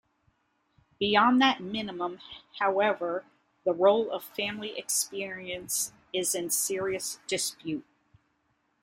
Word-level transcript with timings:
Beyond 0.97 1.39
that 1.43 1.61
minimum, 1.61 2.21
however, 2.57 3.23
the 3.63 3.71
role 3.75 4.09
of 4.09 4.23
family 4.23 4.75
experience 4.75 5.93
is 6.11 6.33
in 6.33 6.49
serious 6.49 7.19
dispute. 7.27 7.85